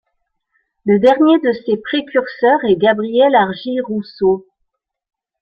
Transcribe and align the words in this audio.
Le 0.83 0.97
dernier 0.97 1.37
de 1.41 1.51
ces 1.63 1.77
précurseurs 1.77 2.65
est 2.67 2.75
Gabriel 2.75 3.35
Argy-Rousseau. 3.35 4.47